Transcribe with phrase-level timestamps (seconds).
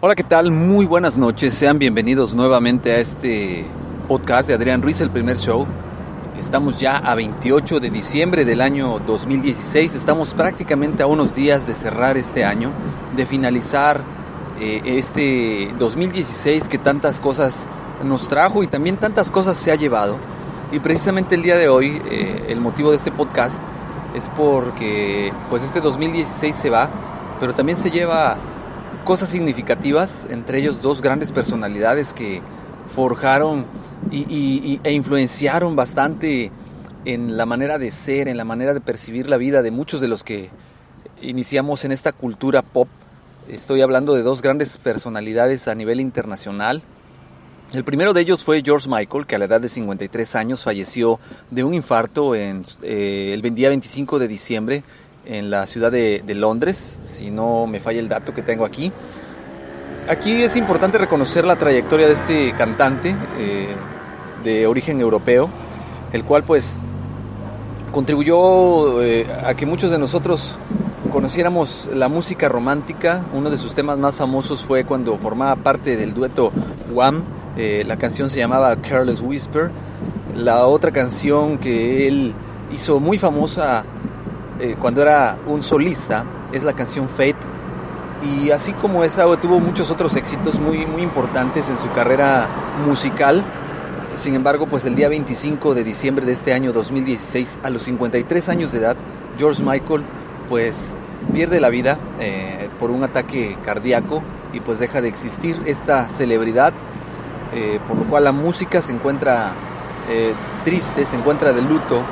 [0.00, 0.50] Hola, ¿qué tal?
[0.50, 1.52] Muy buenas noches.
[1.52, 3.66] Sean bienvenidos nuevamente a este
[4.08, 5.66] podcast de Adrián Ruiz, el primer show.
[6.38, 9.94] Estamos ya a 28 de diciembre del año 2016.
[9.96, 12.70] Estamos prácticamente a unos días de cerrar este año,
[13.16, 14.00] de finalizar
[14.60, 17.68] eh, este 2016 que tantas cosas
[18.02, 20.16] nos trajo y también tantas cosas se ha llevado.
[20.72, 23.60] Y precisamente el día de hoy, eh, el motivo de este podcast
[24.14, 26.88] es porque pues este 2016 se va,
[27.44, 28.38] pero también se lleva
[29.04, 32.40] cosas significativas, entre ellos dos grandes personalidades que
[32.94, 33.66] forjaron
[34.10, 36.50] y, e influenciaron bastante
[37.04, 40.08] en la manera de ser, en la manera de percibir la vida de muchos de
[40.08, 40.48] los que
[41.20, 42.88] iniciamos en esta cultura pop.
[43.46, 46.80] Estoy hablando de dos grandes personalidades a nivel internacional.
[47.74, 51.20] El primero de ellos fue George Michael, que a la edad de 53 años falleció
[51.50, 54.84] de un infarto eh, el día 25 de diciembre
[55.26, 58.92] en la ciudad de, Londres, si no me falla el dato que tengo aquí.
[60.08, 63.68] Aquí es importante reconocer la trayectoria de este cantante eh,
[64.44, 65.48] de origen europeo,
[66.12, 66.76] el cual pues
[67.92, 70.58] contribuyó eh, a que muchos de nosotros
[71.10, 73.24] conociéramos la música romántica.
[73.32, 76.52] Uno de sus temas más famosos fue cuando formaba parte del dueto
[76.92, 77.22] Wham.
[77.56, 79.70] Eh, la canción se llamaba Careless Whisper.
[80.36, 82.34] La otra canción que él
[82.72, 83.84] hizo muy famosa
[84.60, 87.34] eh, cuando era un solista es la canción Fate
[88.22, 92.46] y así como esa tuvo muchos otros éxitos muy, muy importantes en su carrera
[92.86, 93.42] musical.
[94.14, 98.48] Sin embargo, pues el día 25 de diciembre de este año 2016, a los 53
[98.48, 98.96] años de edad,
[99.38, 100.02] George Michael
[100.48, 100.96] pues
[101.32, 104.22] pierde la vida eh, por un ataque cardíaco
[104.52, 106.72] y pues deja de existir esta celebridad,
[107.54, 109.52] eh, por lo cual la música se encuentra
[110.64, 112.02] triste, se encuentra de luto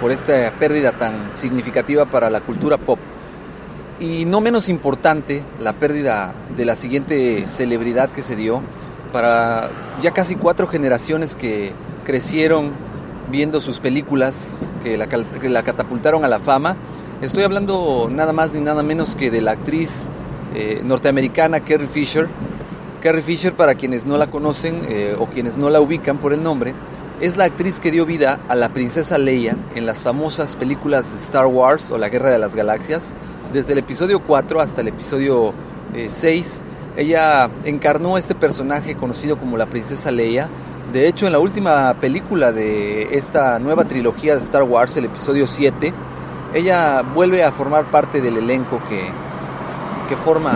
[0.00, 2.98] por esta pérdida tan significativa para la cultura pop.
[4.00, 8.62] Y no menos importante, la pérdida de la siguiente celebridad que se dio
[9.12, 9.68] para
[10.00, 11.72] ya casi cuatro generaciones que
[12.04, 12.70] crecieron
[13.30, 16.76] viendo sus películas, que la, que la catapultaron a la fama.
[17.20, 20.08] Estoy hablando nada más ni nada menos que de la actriz
[20.54, 22.28] eh, norteamericana Carrie Fisher.
[23.02, 26.42] Carrie Fisher, para quienes no la conocen eh, o quienes no la ubican por el
[26.42, 26.74] nombre,
[27.20, 31.18] es la actriz que dio vida a la princesa Leia en las famosas películas de
[31.18, 33.12] Star Wars o la Guerra de las Galaxias.
[33.52, 35.52] Desde el episodio 4 hasta el episodio
[35.94, 36.62] 6,
[36.96, 40.48] eh, ella encarnó este personaje conocido como la princesa Leia.
[40.94, 45.46] De hecho, en la última película de esta nueva trilogía de Star Wars, el episodio
[45.46, 45.92] 7,
[46.54, 49.04] ella vuelve a formar parte del elenco que,
[50.08, 50.52] que forma,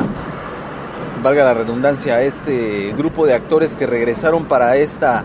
[1.23, 5.25] valga la redundancia, este grupo de actores que regresaron para esta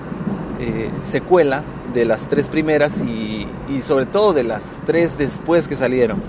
[0.59, 1.63] eh, secuela
[1.93, 3.47] de las tres primeras y,
[3.81, 6.21] sobre todo de las tres después que salieron.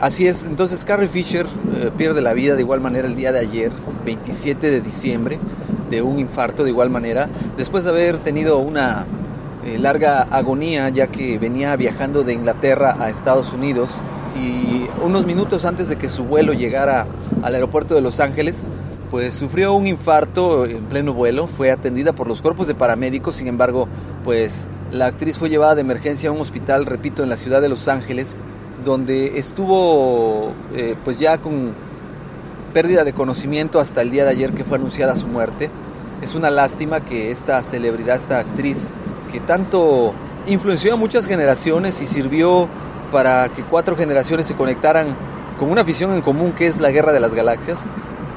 [0.00, 3.40] Así es, entonces Carrie Fisher eh, pierde la vida de igual manera el día de
[3.40, 3.72] ayer,
[4.04, 5.38] 27 de diciembre,
[5.90, 9.06] de un infarto de igual manera, después de haber tenido una
[9.64, 14.00] eh, larga agonía ya que venía viajando de Inglaterra a Estados Unidos
[14.40, 17.06] y unos minutos antes de que su vuelo llegara
[17.42, 18.68] al aeropuerto de Los Ángeles,
[19.10, 23.48] pues sufrió un infarto en pleno vuelo, fue atendida por los cuerpos de paramédicos, sin
[23.48, 23.88] embargo,
[24.24, 27.68] pues la actriz fue llevada de emergencia a un hospital, repito, en la ciudad de
[27.68, 28.42] Los Ángeles,
[28.84, 31.72] donde estuvo eh, pues ya con
[32.72, 35.70] pérdida de conocimiento hasta el día de ayer que fue anunciada su muerte.
[36.22, 38.90] Es una lástima que esta celebridad, esta actriz
[39.32, 40.12] que tanto
[40.46, 42.68] influenció a muchas generaciones y sirvió
[43.10, 45.06] para que cuatro generaciones se conectaran
[45.58, 47.86] con una afición en común que es la Guerra de las Galaxias.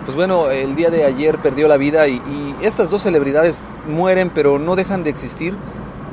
[0.09, 2.19] Pues bueno, el día de ayer perdió la vida y,
[2.63, 5.55] estas dos celebridades mueren pero no dejan de existir,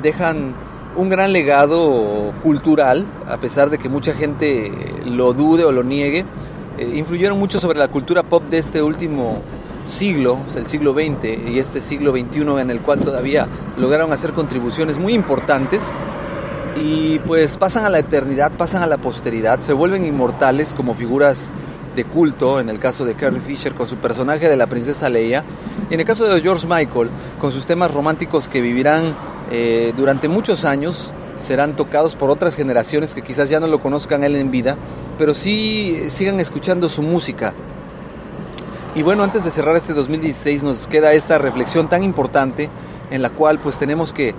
[0.03, 0.53] dejan
[0.97, 4.71] un gran legado cultural, a pesar de que mucha gente
[5.07, 6.27] lo dude o lo niegue.
[6.77, 9.41] Eh, influyeron mucho sobre la cultura pop de este último
[9.87, 13.49] siglo, el siglo XX y este siglo XXI en el cual todavía
[13.79, 15.95] lograron hacer contribuciones muy importantes
[16.79, 21.51] y pues pasan a la eternidad, pasan a la posteridad, se vuelven inmortales como figuras
[21.97, 25.43] de culto, en el caso de Carrie Fisher con su personaje de la princesa Leia,
[25.91, 27.09] y en el caso de George Michael
[27.41, 29.17] con sus temas románticos que vivirán
[29.51, 34.23] eh, durante muchos años, serán tocados por otras generaciones que quizás ya no lo conozcan
[34.25, 34.77] él en vida,
[35.19, 37.53] pero sí sigan escuchando su música.
[38.95, 42.71] Y bueno, antes de cerrar este 2016 nos queda esta reflexión tan importante
[43.11, 44.35] en la cual pues tenemos que,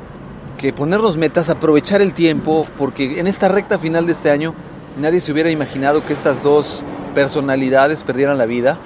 [0.57, 4.55] que ponernos metas, aprovechar el tiempo, porque en esta recta final de este año
[4.99, 6.83] nadie se hubiera imaginado que estas dos
[7.17, 8.77] personalidades perdieran la vida.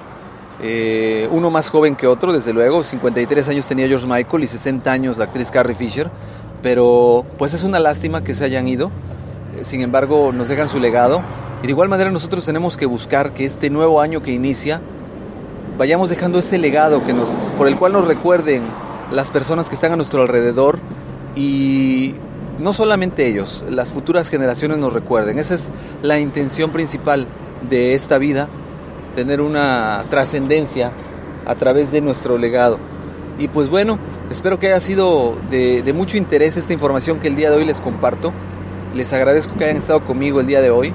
[0.62, 4.90] Eh, uno más joven que otro, desde luego, 53 años tenía George Michael y 60
[4.90, 6.08] años la actriz Carrie Fisher,
[6.62, 8.90] pero pues es una lástima que se hayan ido,
[9.58, 11.20] eh, sin embargo nos dejan su legado.
[11.62, 14.80] Y de igual manera nosotros tenemos que buscar que este nuevo año que inicia
[15.76, 18.62] vayamos dejando ese legado que nos, por el cual nos recuerden
[19.12, 20.78] las personas que están a nuestro alrededor.
[21.36, 22.14] Y
[22.58, 25.38] no solamente ellos, las futuras generaciones nos recuerden.
[25.38, 25.70] Esa es
[26.00, 27.26] la intención principal
[27.68, 28.48] de esta vida,
[29.14, 30.92] tener una trascendencia
[31.46, 32.78] a través de nuestro legado.
[33.38, 33.98] Y pues bueno,
[34.30, 37.80] espero que haya sido de, mucho interés esta información que el día de hoy les
[37.80, 38.32] comparto.
[38.94, 40.92] Les agradezco que hayan estado conmigo el día de hoy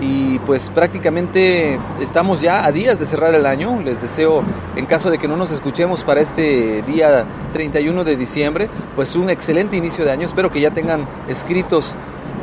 [0.00, 3.80] y pues prácticamente estamos ya a días de cerrar el año.
[3.84, 4.42] Les deseo,
[4.76, 9.28] en caso de que no nos escuchemos para este día 31 de diciembre, pues un
[9.30, 10.26] excelente inicio de año.
[10.26, 11.94] Espero que ya tengan escritos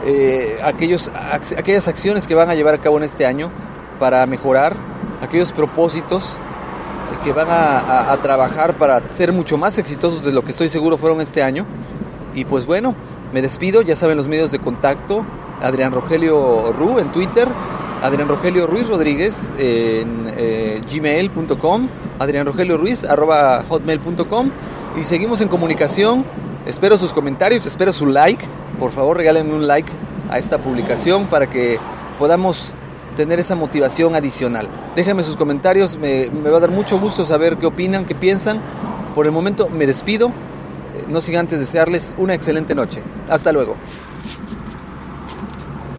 [0.06, 3.50] eh, aquellas acciones que van a llevar a cabo en este año
[4.00, 4.75] para mejorar,
[5.22, 6.38] aquellos propósitos
[7.24, 11.19] que van a trabajar para ser mucho más exitosos de lo que estoy seguro fueron
[11.22, 11.66] este año.
[12.34, 12.96] Y pues bueno,
[13.34, 15.24] me despido, ya saben los medios de contacto,
[15.62, 17.48] Adrián Rogelio Ru en Twitter,
[18.02, 21.88] Adrián Rogelio Ruiz Rodríguez en eh, gmail.com,
[22.18, 24.50] Adrián Rogelio Ruiz arroba hotmail.com
[25.00, 26.25] y seguimos en comunicación.
[26.66, 28.45] Espero sus comentarios, espero su like.
[28.80, 29.92] Por favor, regálenme un like
[30.30, 31.78] a esta publicación para que
[32.18, 32.74] podamos
[33.18, 34.70] tener esa motivación adicional.
[34.96, 38.60] Déjenme sus comentarios, me, me va a dar mucho gusto saber qué opinan, qué piensan.
[39.16, 40.31] Por el momento me despido,
[41.10, 43.04] no sin antes desearles una excelente noche.
[43.28, 43.76] Hasta luego.